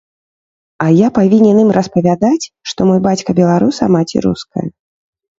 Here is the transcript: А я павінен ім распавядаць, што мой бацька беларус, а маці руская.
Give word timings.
А 0.83 0.85
я 0.99 1.07
павінен 1.17 1.59
ім 1.63 1.67
распавядаць, 1.77 2.47
што 2.71 2.87
мой 2.91 2.97
бацька 3.07 3.35
беларус, 3.41 3.75
а 3.87 3.91
маці 3.97 4.23
руская. 4.27 4.65